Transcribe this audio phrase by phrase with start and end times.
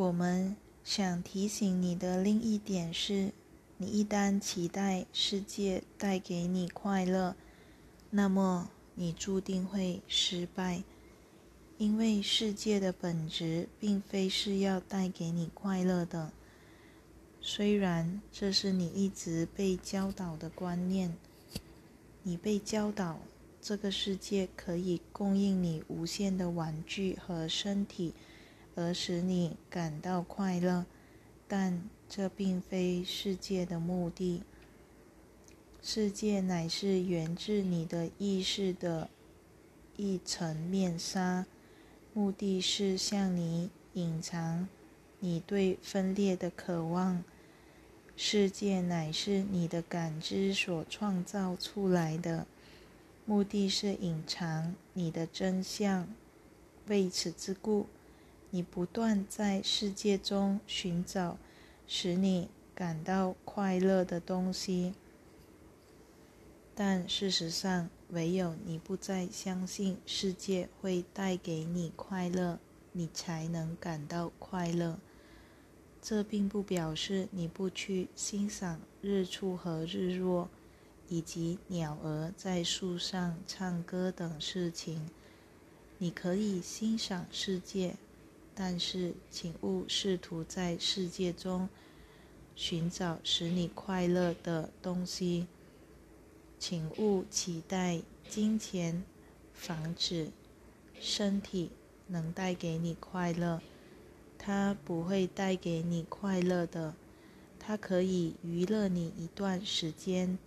[0.00, 3.32] 我们想提醒你的另一点是，
[3.76, 7.36] 你一旦期待世界带给你快乐，
[8.08, 10.82] 那么你注定会失败，
[11.76, 16.32] 因为世界的本质并非是要带给你快乐的。
[17.42, 21.14] 虽然这是你一直被教导的观念，
[22.22, 23.20] 你被教导
[23.60, 28.14] 这个世界可以供应你无限的玩具和身体。
[28.74, 30.86] 而使你感到快乐，
[31.48, 34.42] 但这并非世界的目的。
[35.82, 39.08] 世界乃是源自你的意识的
[39.96, 41.46] 一层面纱，
[42.12, 44.68] 目的是向你隐藏
[45.18, 47.24] 你对分裂的渴望。
[48.16, 52.46] 世界乃是你的感知所创造出来的，
[53.24, 56.06] 目的是隐藏你的真相。
[56.86, 57.86] 为此之故。
[58.50, 61.38] 你不断在世界中寻找
[61.86, 64.94] 使你感到快乐的东西，
[66.74, 72.58] 但事实上，唯有你不再相信世界会带给你快乐，
[72.92, 74.98] 你才能感到快乐。
[76.02, 80.48] 这并不表示你不去欣赏日出和日落，
[81.08, 85.08] 以及鸟儿在树上唱歌等事情。
[85.98, 87.96] 你可以欣赏世界。
[88.54, 91.68] 但是，请勿试图在世界中
[92.54, 95.46] 寻找使你快乐的东西。
[96.58, 99.02] 请勿期待金钱、
[99.54, 100.30] 房子、
[101.00, 101.70] 身体
[102.06, 103.62] 能带给你快乐，
[104.36, 106.94] 它不会带给你快乐的。
[107.58, 110.38] 它可以娱乐你一段时间，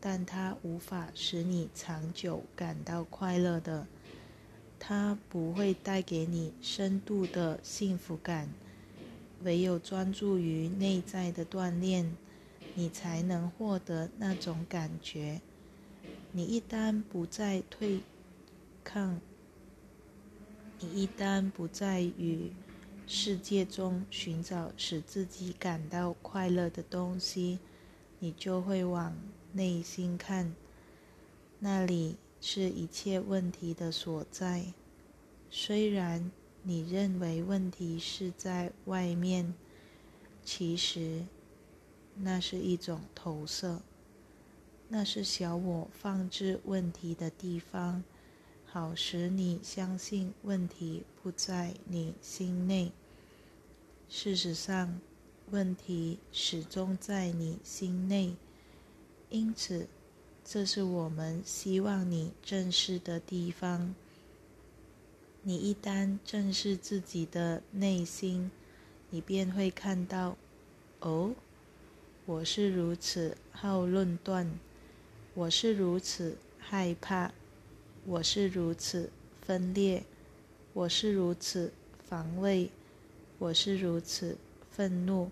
[0.00, 3.86] 但它无法使你长久感到快乐的。
[4.86, 8.50] 它不会带给你深度的幸福感，
[9.42, 12.14] 唯有专注于内在的锻炼，
[12.74, 15.40] 你才能获得那种感觉。
[16.32, 18.00] 你一旦不再对
[18.84, 19.18] 抗，
[20.80, 22.52] 你一旦不再与
[23.06, 27.58] 世界中寻找使自己感到快乐的东西，
[28.18, 29.16] 你就会往
[29.54, 30.54] 内心看，
[31.60, 32.16] 那里。
[32.46, 34.74] 是一切问题的所在。
[35.48, 36.30] 虽然
[36.62, 39.54] 你认为问题是在外面，
[40.44, 41.24] 其实
[42.14, 43.80] 那是一种投射，
[44.90, 48.04] 那是小我放置问题的地方，
[48.66, 52.92] 好使你相信问题不在你心内。
[54.10, 55.00] 事实上，
[55.50, 58.36] 问题始终在你心内，
[59.30, 59.88] 因此。
[60.46, 63.94] 这是我们希望你正视的地方。
[65.42, 68.50] 你一旦正视自己的内心，
[69.08, 70.36] 你便会看到：
[71.00, 71.34] 哦，
[72.26, 74.58] 我是如此好论断，
[75.32, 77.32] 我是如此害怕，
[78.04, 79.10] 我是如此
[79.40, 80.04] 分裂，
[80.74, 81.72] 我是如此
[82.06, 82.70] 防卫，
[83.38, 84.36] 我是如此
[84.70, 85.30] 愤怒。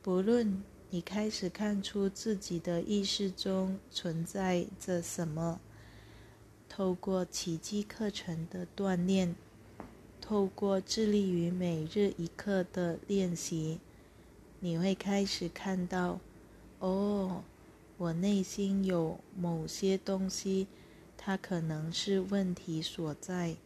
[0.00, 0.62] 不论。
[0.90, 5.60] 你开始看出自己的意识中存在着什么。
[6.68, 9.34] 透过奇迹课程的锻炼，
[10.20, 13.80] 透过致力于每日一刻的练习，
[14.60, 16.20] 你会开始看到：
[16.78, 17.42] 哦，
[17.96, 20.68] 我内心有某些东西，
[21.16, 23.56] 它可能是问题所在。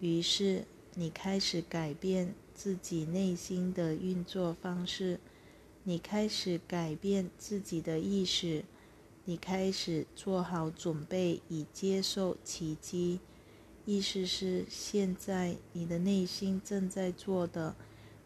[0.00, 0.64] 于是，
[0.94, 5.20] 你开始改变自己内心的运作方式。
[5.86, 8.64] 你开始改变自己的意识，
[9.26, 13.20] 你开始做好准备以接受奇迹。
[13.84, 17.76] 意思是，现在你的内心正在做的，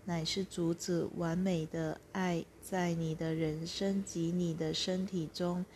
[0.05, 5.67] 乃是阻止完美的爱在你的人生及你的身体中，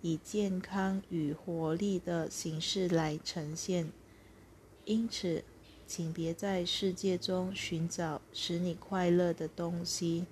[0.00, 3.92] 以健康与活力的形式来呈现。
[4.86, 5.44] 因此，
[5.86, 10.24] 请别在世界中寻找使你快乐的东西。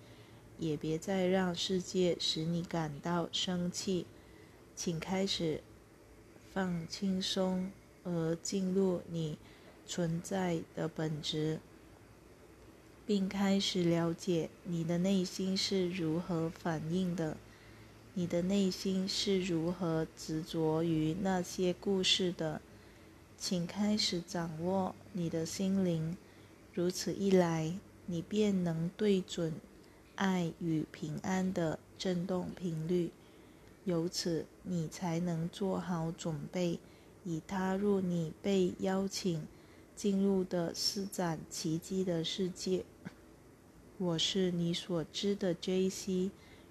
[0.59, 4.07] 也别再让世界使你感到生气，
[4.75, 5.63] 请开始
[6.53, 7.71] 放轻松，
[8.05, 9.39] 而进入你
[9.87, 11.61] 存在的本质，
[13.07, 17.37] 并开始了解你的内心是如何反应的，
[18.15, 22.61] 你的内心是如何执着于那些故事的。
[23.37, 26.17] 请开始掌握你的心灵，
[26.73, 27.75] 如此一来，
[28.07, 29.53] 你便能对准。
[30.17, 33.11] 爱与平安的振动频率，
[33.85, 36.79] 由此你才能做好准备，
[37.25, 39.47] 以踏入你被邀请
[39.97, 42.85] 进入的施展奇迹的世界。
[43.99, 46.31] 我是你所知的 J.C.，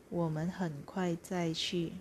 [0.10, 1.94] 我们很快再续。